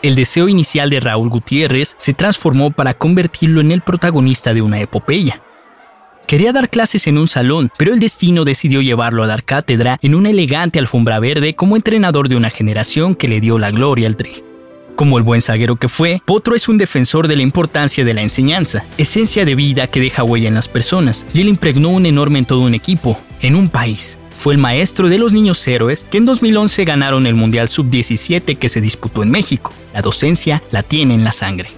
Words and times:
El 0.00 0.14
deseo 0.14 0.48
inicial 0.48 0.90
de 0.90 1.00
Raúl 1.00 1.28
Gutiérrez 1.28 1.96
se 1.98 2.14
transformó 2.14 2.70
para 2.70 2.94
convertirlo 2.94 3.60
en 3.60 3.72
el 3.72 3.80
protagonista 3.80 4.54
de 4.54 4.62
una 4.62 4.80
epopeya. 4.80 5.42
Quería 6.28 6.52
dar 6.52 6.70
clases 6.70 7.08
en 7.08 7.18
un 7.18 7.26
salón, 7.26 7.72
pero 7.76 7.92
el 7.92 7.98
destino 7.98 8.44
decidió 8.44 8.80
llevarlo 8.80 9.24
a 9.24 9.26
dar 9.26 9.42
cátedra 9.42 9.98
en 10.00 10.14
una 10.14 10.30
elegante 10.30 10.78
alfombra 10.78 11.18
verde 11.18 11.56
como 11.56 11.74
entrenador 11.74 12.28
de 12.28 12.36
una 12.36 12.50
generación 12.50 13.16
que 13.16 13.26
le 13.26 13.40
dio 13.40 13.58
la 13.58 13.72
gloria 13.72 14.06
al 14.06 14.16
tri. 14.16 14.44
Como 14.94 15.18
el 15.18 15.24
buen 15.24 15.40
zaguero 15.40 15.76
que 15.76 15.88
fue, 15.88 16.20
Potro 16.24 16.54
es 16.54 16.68
un 16.68 16.78
defensor 16.78 17.26
de 17.26 17.36
la 17.36 17.42
importancia 17.42 18.04
de 18.04 18.14
la 18.14 18.22
enseñanza, 18.22 18.84
esencia 18.98 19.44
de 19.44 19.54
vida 19.56 19.86
que 19.88 20.00
deja 20.00 20.22
huella 20.22 20.48
en 20.48 20.54
las 20.54 20.68
personas, 20.68 21.26
y 21.32 21.40
él 21.40 21.48
impregnó 21.48 21.88
un 21.88 22.06
enorme 22.06 22.38
en 22.38 22.46
todo 22.46 22.60
un 22.60 22.74
equipo, 22.74 23.18
en 23.40 23.56
un 23.56 23.68
país. 23.68 24.18
Fue 24.38 24.54
el 24.54 24.60
maestro 24.60 25.08
de 25.08 25.18
los 25.18 25.32
niños 25.32 25.66
héroes 25.66 26.04
que 26.04 26.18
en 26.18 26.24
2011 26.24 26.84
ganaron 26.84 27.26
el 27.26 27.34
Mundial 27.34 27.68
Sub-17 27.68 28.56
que 28.56 28.68
se 28.68 28.80
disputó 28.80 29.24
en 29.24 29.30
México. 29.30 29.72
La 29.98 30.02
docencia 30.02 30.62
la 30.70 30.84
tiene 30.84 31.14
en 31.14 31.24
la 31.24 31.32
sangre. 31.32 31.70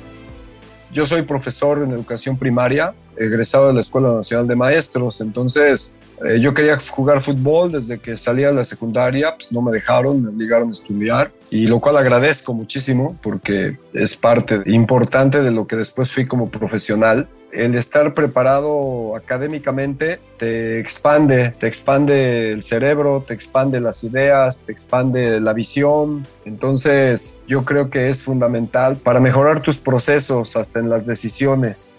Yo 0.93 1.07
soy 1.07 1.23
profesor 1.23 1.83
en 1.83 1.91
educación 1.93 2.37
primaria, 2.37 2.93
egresado 3.17 3.69
de 3.69 3.73
la 3.73 3.81
Escuela 3.81 4.13
Nacional 4.13 4.47
de 4.47 4.57
Maestros, 4.57 5.23
entonces 5.23 5.95
eh, 6.27 6.39
yo 6.39 6.53
quería 6.53 6.79
jugar 6.91 7.23
fútbol 7.23 7.73
desde 7.73 7.99
que 7.99 8.19
salía 8.19 8.49
de 8.49 8.57
la 8.57 8.65
secundaria, 8.65 9.35
pues 9.35 9.51
no 9.53 9.63
me 9.63 9.73
dejaron, 9.73 10.23
me 10.23 10.29
obligaron 10.29 10.69
a 10.69 10.73
estudiar 10.73 11.33
y 11.49 11.67
lo 11.67 11.81
cual 11.81 11.97
agradezco 11.97 12.53
muchísimo 12.53 13.17
porque 13.23 13.79
es 13.95 14.15
parte 14.17 14.61
importante 14.67 15.43
de 15.43 15.53
lo 15.53 15.67
que 15.67 15.77
después 15.77 16.13
fui 16.13 16.27
como 16.27 16.51
profesional. 16.51 17.27
El 17.53 17.75
estar 17.75 18.15
preparado 18.15 19.17
académicamente 19.17 20.21
te 20.37 20.79
expande, 20.79 21.51
te 21.59 21.67
expande 21.67 22.53
el 22.53 22.63
cerebro, 22.63 23.25
te 23.27 23.35
expande 23.35 23.81
las 23.81 24.05
ideas, 24.05 24.61
te 24.61 24.71
expande 24.71 25.41
la 25.41 25.53
visión. 25.53 26.27
Entonces 26.45 27.43
yo 27.49 27.65
creo 27.65 27.91
que 27.91 28.09
es 28.09 28.23
fundamental 28.23 28.97
para 28.97 29.19
mejorar 29.19 29.63
tus 29.63 29.79
procesos 29.79 30.55
hasta 30.55 30.79
en 30.79 30.91
las 30.91 31.07
decisiones. 31.07 31.97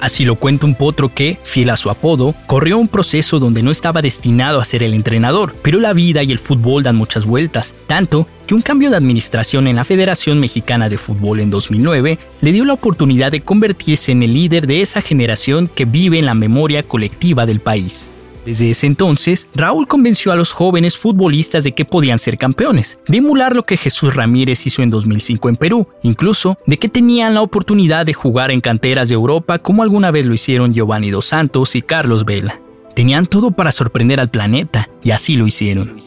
Así 0.00 0.24
lo 0.24 0.36
cuenta 0.36 0.66
un 0.66 0.74
potro 0.74 1.12
que, 1.14 1.38
fiel 1.44 1.68
a 1.70 1.76
su 1.76 1.90
apodo, 1.90 2.34
corrió 2.46 2.78
un 2.78 2.88
proceso 2.88 3.38
donde 3.38 3.62
no 3.62 3.70
estaba 3.70 4.00
destinado 4.00 4.58
a 4.58 4.64
ser 4.64 4.82
el 4.82 4.94
entrenador, 4.94 5.54
pero 5.62 5.78
la 5.78 5.92
vida 5.92 6.22
y 6.22 6.32
el 6.32 6.38
fútbol 6.38 6.82
dan 6.82 6.96
muchas 6.96 7.26
vueltas, 7.26 7.74
tanto 7.86 8.26
que 8.50 8.56
un 8.56 8.62
cambio 8.62 8.90
de 8.90 8.96
administración 8.96 9.68
en 9.68 9.76
la 9.76 9.84
Federación 9.84 10.40
Mexicana 10.40 10.88
de 10.88 10.98
Fútbol 10.98 11.38
en 11.38 11.50
2009 11.50 12.18
le 12.40 12.50
dio 12.50 12.64
la 12.64 12.72
oportunidad 12.72 13.30
de 13.30 13.42
convertirse 13.42 14.10
en 14.10 14.24
el 14.24 14.34
líder 14.34 14.66
de 14.66 14.82
esa 14.82 15.00
generación 15.00 15.70
que 15.72 15.84
vive 15.84 16.18
en 16.18 16.26
la 16.26 16.34
memoria 16.34 16.82
colectiva 16.82 17.46
del 17.46 17.60
país. 17.60 18.08
Desde 18.44 18.70
ese 18.70 18.88
entonces, 18.88 19.48
Raúl 19.54 19.86
convenció 19.86 20.32
a 20.32 20.34
los 20.34 20.50
jóvenes 20.50 20.98
futbolistas 20.98 21.62
de 21.62 21.76
que 21.76 21.84
podían 21.84 22.18
ser 22.18 22.38
campeones, 22.38 22.98
de 23.06 23.18
emular 23.18 23.54
lo 23.54 23.64
que 23.64 23.76
Jesús 23.76 24.16
Ramírez 24.16 24.66
hizo 24.66 24.82
en 24.82 24.90
2005 24.90 25.48
en 25.48 25.54
Perú, 25.54 25.86
incluso 26.02 26.58
de 26.66 26.76
que 26.76 26.88
tenían 26.88 27.34
la 27.34 27.42
oportunidad 27.42 28.04
de 28.04 28.14
jugar 28.14 28.50
en 28.50 28.60
canteras 28.60 29.10
de 29.10 29.14
Europa 29.14 29.60
como 29.60 29.84
alguna 29.84 30.10
vez 30.10 30.26
lo 30.26 30.34
hicieron 30.34 30.74
Giovanni 30.74 31.10
Dos 31.10 31.26
Santos 31.26 31.76
y 31.76 31.82
Carlos 31.82 32.24
Vela. 32.24 32.60
Tenían 32.96 33.26
todo 33.26 33.52
para 33.52 33.70
sorprender 33.70 34.18
al 34.18 34.28
planeta, 34.28 34.90
y 35.04 35.12
así 35.12 35.36
lo 35.36 35.46
hicieron. 35.46 36.00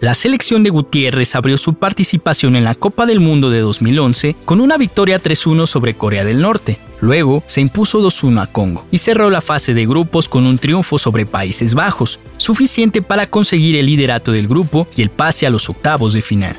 La 0.00 0.14
selección 0.14 0.62
de 0.62 0.70
Gutiérrez 0.70 1.34
abrió 1.34 1.58
su 1.58 1.74
participación 1.74 2.56
en 2.56 2.64
la 2.64 2.74
Copa 2.74 3.04
del 3.04 3.20
Mundo 3.20 3.50
de 3.50 3.60
2011 3.60 4.34
con 4.46 4.62
una 4.62 4.78
victoria 4.78 5.20
3-1 5.20 5.66
sobre 5.66 5.92
Corea 5.92 6.24
del 6.24 6.40
Norte. 6.40 6.80
Luego 7.02 7.44
se 7.46 7.60
impuso 7.60 8.00
2-1 8.00 8.40
a 8.40 8.46
Congo 8.46 8.86
y 8.90 8.96
cerró 8.96 9.28
la 9.28 9.42
fase 9.42 9.74
de 9.74 9.84
grupos 9.84 10.26
con 10.26 10.46
un 10.46 10.56
triunfo 10.56 10.98
sobre 10.98 11.26
Países 11.26 11.74
Bajos, 11.74 12.18
suficiente 12.38 13.02
para 13.02 13.28
conseguir 13.28 13.76
el 13.76 13.86
liderato 13.86 14.32
del 14.32 14.48
grupo 14.48 14.88
y 14.96 15.02
el 15.02 15.10
pase 15.10 15.46
a 15.46 15.50
los 15.50 15.68
octavos 15.68 16.14
de 16.14 16.22
final. 16.22 16.56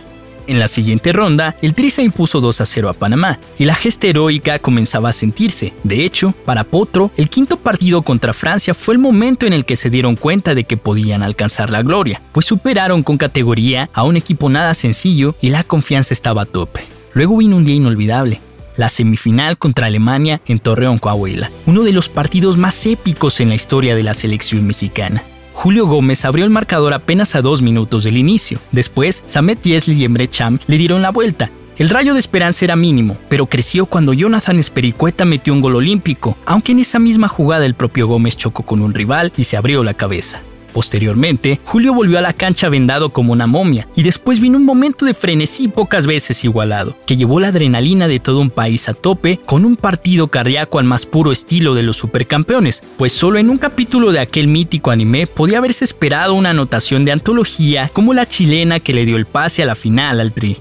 En 0.47 0.59
la 0.59 0.67
siguiente 0.67 1.13
ronda, 1.13 1.55
el 1.61 1.73
Tri 1.73 1.89
se 1.89 2.03
impuso 2.03 2.41
2 2.41 2.61
a 2.61 2.65
0 2.65 2.89
a 2.89 2.93
Panamá 2.93 3.39
y 3.57 3.65
la 3.65 3.75
gesta 3.75 4.07
heroica 4.07 4.59
comenzaba 4.59 5.09
a 5.09 5.13
sentirse. 5.13 5.73
De 5.83 6.03
hecho, 6.03 6.33
para 6.45 6.63
Potro, 6.63 7.11
el 7.17 7.29
quinto 7.29 7.57
partido 7.57 8.01
contra 8.01 8.33
Francia 8.33 8.73
fue 8.73 8.93
el 8.93 8.99
momento 8.99 9.45
en 9.45 9.53
el 9.53 9.65
que 9.65 9.75
se 9.75 9.89
dieron 9.89 10.15
cuenta 10.15 10.55
de 10.55 10.63
que 10.63 10.77
podían 10.77 11.23
alcanzar 11.23 11.69
la 11.69 11.83
gloria, 11.83 12.21
pues 12.31 12.45
superaron 12.45 13.03
con 13.03 13.17
categoría 13.17 13.89
a 13.93 14.03
un 14.03 14.17
equipo 14.17 14.49
nada 14.49 14.73
sencillo 14.73 15.35
y 15.41 15.49
la 15.49 15.63
confianza 15.63 16.13
estaba 16.13 16.43
a 16.43 16.45
tope. 16.45 16.81
Luego 17.13 17.37
vino 17.37 17.57
un 17.57 17.65
día 17.65 17.75
inolvidable, 17.75 18.39
la 18.77 18.89
semifinal 18.89 19.57
contra 19.57 19.87
Alemania 19.87 20.41
en 20.47 20.59
Torreón, 20.59 20.97
Coahuila, 20.97 21.51
uno 21.65 21.83
de 21.83 21.91
los 21.91 22.09
partidos 22.09 22.57
más 22.57 22.85
épicos 22.85 23.39
en 23.39 23.49
la 23.49 23.55
historia 23.55 23.95
de 23.95 24.03
la 24.03 24.13
selección 24.13 24.65
mexicana. 24.65 25.23
Julio 25.61 25.85
Gómez 25.85 26.25
abrió 26.25 26.43
el 26.43 26.49
marcador 26.49 26.91
apenas 26.91 27.35
a 27.35 27.43
dos 27.43 27.61
minutos 27.61 28.03
del 28.03 28.17
inicio. 28.17 28.57
Después, 28.71 29.23
Samet 29.27 29.61
Yesli 29.61 29.93
y 29.93 30.05
Emre 30.05 30.27
Cham 30.27 30.57
le 30.65 30.79
dieron 30.79 31.03
la 31.03 31.11
vuelta. 31.11 31.51
El 31.77 31.91
rayo 31.91 32.13
de 32.13 32.19
esperanza 32.19 32.65
era 32.65 32.75
mínimo, 32.75 33.15
pero 33.29 33.45
creció 33.45 33.85
cuando 33.85 34.11
Jonathan 34.13 34.57
Espericueta 34.57 35.23
metió 35.23 35.53
un 35.53 35.61
gol 35.61 35.75
olímpico, 35.75 36.35
aunque 36.47 36.71
en 36.71 36.79
esa 36.79 36.97
misma 36.97 37.27
jugada 37.27 37.67
el 37.67 37.75
propio 37.75 38.07
Gómez 38.07 38.37
chocó 38.37 38.63
con 38.63 38.81
un 38.81 38.95
rival 38.95 39.33
y 39.37 39.43
se 39.43 39.55
abrió 39.55 39.83
la 39.83 39.93
cabeza. 39.93 40.41
Posteriormente, 40.73 41.59
Julio 41.65 41.93
volvió 41.93 42.17
a 42.17 42.21
la 42.21 42.33
cancha 42.33 42.69
vendado 42.69 43.09
como 43.09 43.33
una 43.33 43.47
momia, 43.47 43.87
y 43.95 44.03
después 44.03 44.39
vino 44.39 44.57
un 44.57 44.65
momento 44.65 45.05
de 45.05 45.13
frenesí 45.13 45.67
pocas 45.67 46.07
veces 46.07 46.43
igualado, 46.43 46.95
que 47.05 47.17
llevó 47.17 47.39
la 47.39 47.49
adrenalina 47.49 48.07
de 48.07 48.19
todo 48.19 48.39
un 48.39 48.49
país 48.49 48.87
a 48.89 48.93
tope 48.93 49.39
con 49.45 49.65
un 49.65 49.75
partido 49.75 50.27
cardíaco 50.27 50.79
al 50.79 50.85
más 50.85 51.05
puro 51.05 51.31
estilo 51.31 51.75
de 51.75 51.83
los 51.83 51.97
supercampeones, 51.97 52.83
pues 52.97 53.13
solo 53.13 53.39
en 53.39 53.49
un 53.49 53.57
capítulo 53.57 54.11
de 54.11 54.19
aquel 54.19 54.47
mítico 54.47 54.91
anime 54.91 55.27
podía 55.27 55.57
haberse 55.57 55.83
esperado 55.83 56.33
una 56.33 56.51
anotación 56.51 57.05
de 57.05 57.11
antología 57.11 57.89
como 57.93 58.13
la 58.13 58.27
chilena 58.27 58.79
que 58.79 58.93
le 58.93 59.05
dio 59.05 59.17
el 59.17 59.25
pase 59.25 59.63
a 59.63 59.65
la 59.65 59.75
final 59.75 60.19
al 60.19 60.31
Tri. 60.31 60.57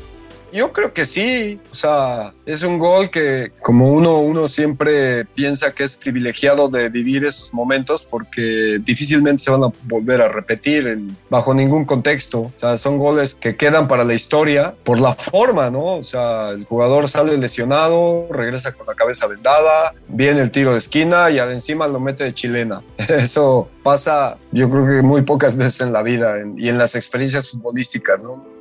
Yo 0.53 0.73
creo 0.73 0.93
que 0.93 1.07
sí, 1.07 1.61
o 1.71 1.75
sea, 1.75 2.33
es 2.45 2.63
un 2.63 2.79
gol 2.79 3.11
que 3.11 3.53
como 3.63 3.93
uno, 3.93 4.19
uno 4.19 4.49
siempre 4.49 5.25
piensa 5.25 5.73
que 5.73 5.85
es 5.85 5.95
privilegiado 5.95 6.69
de 6.69 6.89
vivir 6.89 7.25
esos 7.25 7.55
momentos 7.55 8.05
porque 8.05 8.81
difícilmente 8.83 9.43
se 9.43 9.51
van 9.51 9.65
a 9.65 9.73
volver 9.85 10.21
a 10.23 10.29
repetir 10.29 10.89
en, 10.89 11.17
bajo 11.29 11.55
ningún 11.55 11.85
contexto. 11.85 12.41
O 12.41 12.53
sea, 12.57 12.77
son 12.77 12.99
goles 12.99 13.35
que 13.35 13.57
quedan 13.57 13.87
para 13.89 14.05
la 14.05 14.15
historia 14.15 14.75
por 14.85 15.01
la 15.01 15.15
forma, 15.15 15.71
¿no? 15.71 15.97
O 15.97 16.05
sea, 16.05 16.51
el 16.51 16.65
jugador 16.65 17.09
sale 17.09 17.37
lesionado, 17.37 18.27
regresa 18.31 18.73
con 18.73 18.87
la 18.87 18.95
cabeza 18.95 19.27
vendada, 19.27 19.95
viene 20.09 20.41
el 20.41 20.51
tiro 20.51 20.73
de 20.73 20.79
esquina 20.79 21.31
y 21.31 21.39
encima 21.39 21.87
lo 21.87 22.01
mete 22.01 22.25
de 22.25 22.35
chilena. 22.35 22.83
Eso 23.09 23.69
pasa, 23.83 24.37
yo 24.53 24.71
creo 24.71 24.87
que 24.87 25.03
muy 25.03 25.23
pocas 25.23 25.57
veces 25.57 25.81
en 25.81 25.93
la 25.93 26.03
vida 26.03 26.37
y 26.57 26.69
en 26.69 26.79
las 26.79 26.95
experiencias 26.95 27.51
futbolísticas, 27.51 28.23
¿no? 28.23 28.60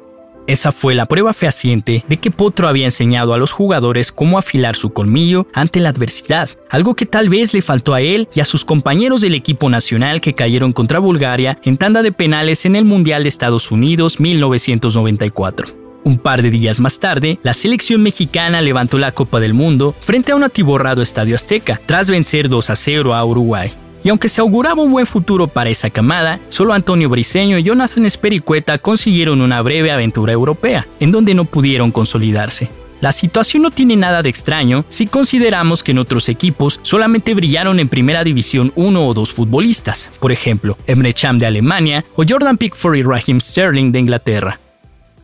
Esa 0.50 0.72
fue 0.72 0.96
la 0.96 1.06
prueba 1.06 1.31
fehaciente 1.31 2.04
de 2.10 2.18
que 2.18 2.31
Potro 2.31 2.68
había 2.68 2.86
enseñado 2.86 3.36
a 3.36 3.38
los 3.38 3.51
jugadores 3.51 4.12
cómo 4.12 4.40
afilar 4.40 4.75
su 4.75 4.92
colmillo 4.92 5.46
ante 5.54 5.80
la 5.80 5.90
adversidad, 5.90 6.50
algo 6.72 6.96
que 6.96 7.06
tal 7.06 7.30
vez 7.30 7.54
le 7.54 7.62
faltó 7.62 7.94
a 7.94 8.01
él 8.01 8.28
y 8.34 8.40
a 8.40 8.46
sus 8.46 8.66
compañeros 8.66 9.22
del 9.22 9.36
equipo 9.36 9.69
nacional 9.69 10.22
que 10.22 10.34
cayeron 10.34 10.74
contra 10.74 10.98
Bulgaria 10.98 11.60
en 11.66 11.78
tanda 11.78 12.01
de 12.01 12.12
penales 12.12 12.66
en 12.66 12.75
el 12.75 12.84
Mundial 12.84 13.22
de 13.22 13.30
Estados 13.30 13.69
Unidos 13.69 14.19
1994. 14.19 15.68
Un 16.04 16.18
par 16.18 16.42
de 16.42 16.50
días 16.50 16.80
más 16.80 16.98
tarde, 17.00 17.38
la 17.44 17.54
selección 17.54 18.01
mexicana 18.01 18.60
levantó 18.63 18.98
la 18.98 19.12
Copa 19.12 19.40
del 19.40 19.54
Mundo 19.54 19.94
frente 20.00 20.31
a 20.31 20.36
un 20.36 20.44
atiborrado 20.44 21.04
Estadio 21.04 21.36
Azteca, 21.36 21.80
tras 21.86 22.10
vencer 22.10 22.50
2 22.50 22.72
a 22.72 22.75
0 22.75 23.13
a 23.13 23.24
Uruguay. 23.24 23.72
Y 24.04 24.10
aunque 24.10 24.30
se 24.30 24.42
auguraba 24.42 24.81
un 24.81 24.92
buen 24.92 25.06
futuro 25.06 25.48
para 25.48 25.69
esa 25.69 25.90
camada, 25.90 26.40
solo 26.50 26.74
Antonio 26.74 27.10
Briseño 27.10 27.57
y 27.57 27.63
Jonathan 27.63 28.06
Espericueta 28.06 28.78
consiguieron 28.78 29.42
una 29.42 29.62
breve 29.62 29.92
aventura 29.92 30.34
europea, 30.34 30.88
en 31.00 31.12
donde 31.12 31.34
no 31.34 31.46
pudieron 31.46 31.92
consolidarse. 31.92 32.69
La 33.01 33.13
situación 33.13 33.63
no 33.63 33.72
tiene 33.72 33.96
nada 33.96 34.22
de 34.22 34.30
extraño 34.30 34.84
si 34.90 35.07
consideramos 35.07 35.84
que 35.84 35.92
en 35.92 36.00
otros 36.00 36.28
equipos 36.28 36.81
solamente 36.84 37.34
brillaron 37.34 37.80
en 37.80 37.88
primera 37.88 38.25
división 38.25 38.74
uno 38.75 39.07
o 39.07 39.13
dos 39.13 39.31
futbolistas, 39.31 40.10
por 40.19 40.34
ejemplo, 40.34 40.78
Emre 40.86 41.13
Can 41.13 41.40
de 41.40 41.46
Alemania 41.46 42.04
o 42.16 42.24
Jordan 42.28 42.57
Pickford 42.57 42.96
y 42.96 43.04
Raheem 43.04 43.40
Sterling 43.40 43.94
de 43.94 44.00
Inglaterra 44.00 44.60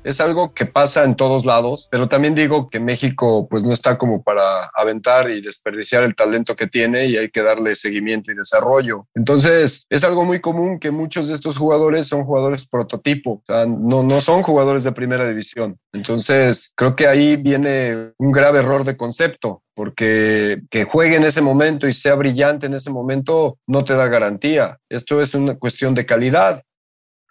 es 0.06 0.22
algo 0.22 0.54
que 0.54 0.68
pasa 0.68 1.04
en 1.04 1.16
todos 1.16 1.46
lados, 1.46 1.88
pero 1.90 2.08
también 2.08 2.36
digo 2.36 2.70
que 2.70 2.80
México 2.80 3.48
pues 3.50 3.64
no 3.64 3.74
está 3.74 3.98
como 3.98 4.24
para 4.24 4.68
aventar 4.76 5.32
y 5.32 5.42
desperdiciar 5.42 6.04
el 6.04 6.16
talento 6.16 6.56
que 6.56 6.68
tiene 6.68 7.08
y 7.08 7.18
hay 7.18 7.30
que 7.30 7.42
darle 7.42 7.76
seguimiento 7.76 8.32
y 8.32 8.36
desarrollo. 8.36 9.08
Entonces, 9.16 9.88
es 9.90 10.04
algo 10.04 10.24
muy 10.24 10.42
común 10.42 10.80
que 10.80 10.92
muchos 10.92 11.28
de 11.28 11.34
estos 11.34 11.58
jugadores 11.58 12.08
son 12.08 12.24
jugadores 12.24 12.68
prototipo, 12.70 13.32
o 13.32 13.44
sea, 13.48 13.66
no, 13.66 14.04
no 14.04 14.22
son 14.22 14.44
jugadores 14.44 14.84
de 14.84 14.92
primera 14.92 15.28
división. 15.28 15.80
Entonces, 15.92 16.72
creo 16.76 16.96
que 16.96 17.08
ahí 17.08 17.36
viene 17.36 18.14
un 18.20 18.32
grave 18.32 18.60
error 18.60 18.84
de 18.84 18.96
concepto 18.96 19.64
porque 19.74 20.62
que 20.70 20.86
juegue 20.86 21.18
en 21.18 21.24
ese 21.24 21.42
momento 21.42 21.88
y 21.88 21.94
sea 21.94 22.16
brillante 22.16 22.68
en 22.68 22.76
ese 22.76 22.92
momento 22.92 23.58
no 23.68 23.84
te 23.84 23.94
da 23.94 24.08
garantía. 24.08 24.78
Esto 24.88 25.20
es 25.20 25.34
una 25.34 25.56
cuestión 25.56 25.96
de 25.96 26.06
calidad. 26.06 26.62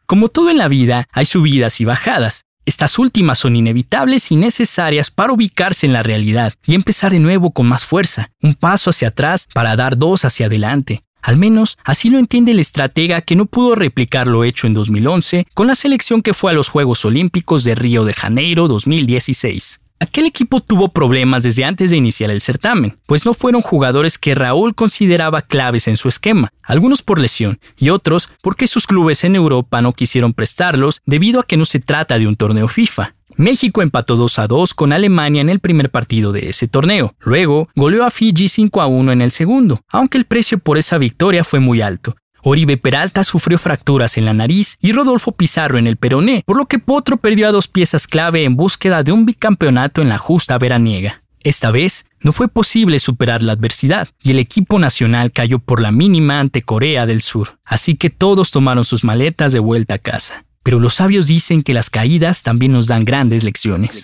Como 0.07 0.29
todo 0.29 0.51
en 0.51 0.59
la 0.59 0.69
vida, 0.69 1.07
hay 1.13 1.25
subidas 1.25 1.81
y 1.81 1.85
bajadas. 1.85 2.45
Estas 2.67 2.99
últimas 2.99 3.39
son 3.39 3.57
inevitables 3.57 4.31
y 4.31 4.37
necesarias 4.37 5.11
para 5.11 5.33
ubicarse 5.33 5.87
en 5.87 5.93
la 5.93 6.03
realidad 6.03 6.55
y 6.67 6.75
empezar 6.75 7.13
de 7.13 7.19
nuevo 7.19 7.51
con 7.51 7.67
más 7.67 7.85
fuerza, 7.85 8.31
un 8.41 8.55
paso 8.55 8.91
hacia 8.91 9.09
atrás 9.09 9.47
para 9.53 9.77
dar 9.77 9.99
dos 9.99 10.25
hacia 10.25 10.47
adelante. 10.47 11.03
Al 11.21 11.37
menos 11.37 11.79
así 11.85 12.09
lo 12.09 12.19
entiende 12.19 12.53
el 12.53 12.61
estratega 12.61 13.21
que 13.21 13.37
no 13.37 13.47
pudo 13.47 13.75
replicar 13.75 14.27
lo 14.27 14.45
hecho 14.45 14.67
en 14.67 14.75
2011 14.75 15.47
con 15.53 15.67
la 15.67 15.75
selección 15.75 16.23
que 16.23 16.35
fue 16.35 16.53
a 16.53 16.55
los 16.55 16.71
Juegos 16.71 17.05
Olímpicos 17.05 17.65
de 17.65 17.75
Río 17.75 18.05
de 18.05 18.15
Janeiro 18.15 18.67
2016. 18.69 19.81
Aquel 20.05 20.27
equipo 20.27 20.61
tuvo 20.61 20.91
problemas 20.91 21.45
desde 21.45 21.65
antes 21.65 21.91
de 21.91 21.97
iniciar 21.97 22.31
el 22.31 22.43
certamen, 22.43 22.99
pues 23.07 23.25
no 23.25 23.33
fueron 23.33 23.63
jugadores 23.63 24.19
que 24.19 24.35
Raúl 24.35 24.75
consideraba 24.75 25.41
claves 25.41 25.89
en 25.89 25.97
su 25.97 26.09
esquema, 26.09 26.51
algunos 26.63 27.01
por 27.01 27.19
lesión 27.19 27.59
y 27.79 27.89
otros 27.89 28.29
porque 28.43 28.67
sus 28.67 28.87
clubes 28.87 29.25
en 29.25 29.35
Europa 29.35 29.81
no 29.81 29.95
quisieron 29.95 30.35
prestarlos 30.35 31.01
debido 31.07 31.41
a 31.41 31.47
que 31.47 31.57
no 31.57 31.65
se 31.65 31.81
trata 31.81 32.19
de 32.19 32.27
un 32.27 32.37
torneo 32.37 32.69
FIFA. 32.69 33.15
México 33.37 33.81
empató 33.81 34.17
2 34.17 34.41
a 34.41 34.47
2 34.47 34.75
con 34.75 34.93
Alemania 34.93 35.41
en 35.41 35.49
el 35.49 35.61
primer 35.61 35.91
partido 35.91 36.33
de 36.33 36.51
ese 36.51 36.69
torneo. 36.69 37.15
Luego 37.21 37.71
goleó 37.75 38.05
a 38.05 38.11
Fiji 38.11 38.49
5 38.49 38.83
a 38.83 38.87
1 38.87 39.11
en 39.11 39.23
el 39.23 39.31
segundo, 39.31 39.81
aunque 39.89 40.19
el 40.19 40.27
precio 40.27 40.59
por 40.59 40.77
esa 40.77 40.99
victoria 40.99 41.45
fue 41.45 41.61
muy 41.61 41.81
alto, 41.81 42.15
Oribe 42.47 42.77
Peralta 42.77 43.25
sufrió 43.25 43.57
fracturas 43.57 44.19
en 44.19 44.27
la 44.27 44.35
nariz 44.35 44.77
y 44.83 44.93
Rodolfo 44.93 45.33
Pizarro 45.33 45.79
en 45.79 45.87
el 45.87 45.97
peroné, 45.97 46.43
por 46.45 46.59
lo 46.59 46.67
que 46.67 46.79
Potro 46.79 47.17
perdió 47.17 47.49
a 47.49 47.53
dos 47.53 47.69
piezas 47.69 48.07
clave 48.07 48.45
en 48.45 48.55
búsqueda 48.55 49.03
de 49.03 49.13
un 49.13 49.25
bicampeonato 49.25 50.03
en 50.03 50.11
la 50.11 50.19
justa 50.19 50.59
veraniega. 50.59 51.23
Esta 51.43 51.71
vez 51.71 52.07
no 52.21 52.33
fue 52.33 52.49
posible 52.49 52.99
superar 52.99 53.43
la 53.43 53.55
adversidad 53.55 54.09
y 54.23 54.33
el 54.33 54.39
equipo 54.39 54.79
nacional 54.79 55.33
cayó 55.33 55.59
por 55.59 55.81
la 55.81 55.91
mínima 55.91 56.39
ante 56.39 56.61
Corea 56.61 57.07
del 57.07 57.23
Sur, 57.23 57.59
así 57.65 57.97
que 57.97 58.11
todos 58.11 58.51
tomaron 58.51 58.85
sus 58.85 59.05
maletas 59.05 59.55
de 59.55 59.61
vuelta 59.61 59.95
a 59.95 59.99
casa. 59.99 60.45
Pero 60.65 60.81
los 60.81 60.95
sabios 60.95 61.29
dicen 61.29 61.63
que 61.63 61.75
las 61.75 61.91
caídas 61.91 62.43
también 62.43 62.73
nos 62.73 62.89
dan 62.89 63.05
grandes 63.05 63.45
lecciones. 63.45 64.03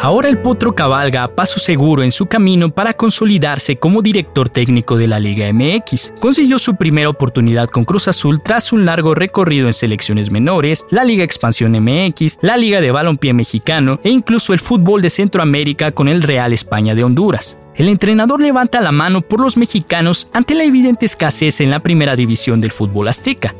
Ahora 0.00 0.28
el 0.28 0.38
Potro 0.38 0.74
cabalga 0.74 1.22
a 1.22 1.34
paso 1.34 1.60
seguro 1.60 2.02
en 2.02 2.10
su 2.10 2.26
camino 2.26 2.70
para 2.70 2.94
consolidarse 2.94 3.76
como 3.76 4.02
director 4.02 4.48
técnico 4.48 4.96
de 4.96 5.06
la 5.06 5.20
Liga 5.20 5.52
MX. 5.52 6.14
Consiguió 6.18 6.58
su 6.58 6.74
primera 6.74 7.08
oportunidad 7.08 7.68
con 7.68 7.84
Cruz 7.84 8.08
Azul 8.08 8.40
tras 8.42 8.72
un 8.72 8.84
largo 8.84 9.14
recorrido 9.14 9.68
en 9.68 9.72
selecciones 9.72 10.32
menores, 10.32 10.86
la 10.90 11.04
Liga 11.04 11.22
Expansión 11.22 11.72
MX, 11.72 12.38
la 12.40 12.56
Liga 12.56 12.80
de 12.80 12.90
Balompié 12.90 13.32
Mexicano 13.32 14.00
e 14.02 14.10
incluso 14.10 14.52
el 14.52 14.60
fútbol 14.60 15.02
de 15.02 15.10
Centroamérica 15.10 15.92
con 15.92 16.08
el 16.08 16.22
Real 16.22 16.52
España 16.52 16.96
de 16.96 17.04
Honduras. 17.04 17.58
El 17.76 17.88
entrenador 17.88 18.40
levanta 18.40 18.80
la 18.80 18.92
mano 18.92 19.20
por 19.20 19.40
los 19.40 19.56
mexicanos 19.56 20.28
ante 20.32 20.54
la 20.54 20.64
evidente 20.64 21.06
escasez 21.06 21.60
en 21.60 21.70
la 21.70 21.80
primera 21.80 22.16
división 22.16 22.60
del 22.60 22.72
fútbol 22.72 23.08
azteca. 23.08 23.54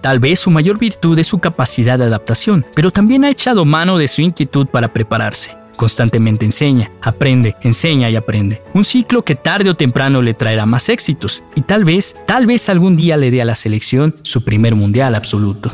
Tal 0.00 0.20
vez 0.20 0.40
su 0.40 0.50
mayor 0.50 0.78
virtud 0.78 1.18
es 1.18 1.26
su 1.26 1.40
capacidad 1.40 1.98
de 1.98 2.04
adaptación, 2.04 2.64
pero 2.74 2.92
también 2.92 3.24
ha 3.24 3.30
echado 3.30 3.64
mano 3.64 3.98
de 3.98 4.06
su 4.06 4.22
inquietud 4.22 4.66
para 4.68 4.92
prepararse. 4.92 5.56
Constantemente 5.76 6.44
enseña, 6.44 6.90
aprende, 7.02 7.56
enseña 7.62 8.10
y 8.10 8.16
aprende. 8.16 8.62
Un 8.74 8.84
ciclo 8.84 9.24
que 9.24 9.34
tarde 9.34 9.70
o 9.70 9.76
temprano 9.76 10.22
le 10.22 10.34
traerá 10.34 10.66
más 10.66 10.88
éxitos 10.88 11.42
y 11.54 11.62
tal 11.62 11.84
vez, 11.84 12.20
tal 12.26 12.46
vez 12.46 12.68
algún 12.68 12.96
día 12.96 13.16
le 13.16 13.30
dé 13.30 13.42
a 13.42 13.44
la 13.44 13.54
selección 13.54 14.16
su 14.22 14.44
primer 14.44 14.74
mundial 14.74 15.14
absoluto. 15.14 15.70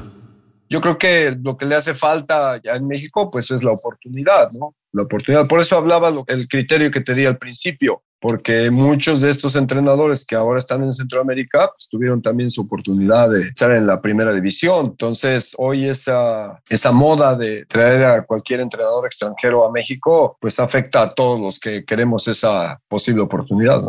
Yo 0.68 0.80
creo 0.80 0.98
que 0.98 1.36
lo 1.42 1.56
que 1.56 1.66
le 1.66 1.74
hace 1.74 1.94
falta 1.94 2.60
ya 2.62 2.74
en 2.74 2.86
México 2.86 3.30
pues 3.30 3.50
es 3.50 3.62
la 3.62 3.70
oportunidad, 3.70 4.50
¿no? 4.52 4.74
La 4.92 5.02
oportunidad. 5.02 5.46
Por 5.46 5.60
eso 5.60 5.76
hablaba 5.76 6.12
el 6.26 6.48
criterio 6.48 6.90
que 6.90 7.00
te 7.00 7.14
di 7.14 7.26
al 7.26 7.38
principio 7.38 8.02
porque 8.24 8.70
muchos 8.70 9.20
de 9.20 9.28
estos 9.28 9.54
entrenadores 9.54 10.24
que 10.24 10.34
ahora 10.34 10.58
están 10.58 10.82
en 10.82 10.94
Centroamérica 10.94 11.68
pues, 11.68 11.90
tuvieron 11.90 12.22
también 12.22 12.50
su 12.50 12.62
oportunidad 12.62 13.28
de 13.28 13.48
estar 13.48 13.70
en 13.72 13.86
la 13.86 14.00
primera 14.00 14.32
división. 14.32 14.86
Entonces, 14.86 15.54
hoy 15.58 15.86
esa, 15.86 16.58
esa 16.70 16.90
moda 16.90 17.36
de 17.36 17.66
traer 17.66 18.02
a 18.02 18.24
cualquier 18.24 18.60
entrenador 18.60 19.04
extranjero 19.04 19.68
a 19.68 19.70
México, 19.70 20.38
pues 20.40 20.58
afecta 20.58 21.02
a 21.02 21.12
todos 21.12 21.38
los 21.38 21.58
que 21.58 21.84
queremos 21.84 22.26
esa 22.26 22.80
posible 22.88 23.20
oportunidad. 23.20 23.82